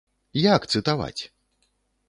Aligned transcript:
Як 0.45 0.65
цытаваць? 0.75 1.21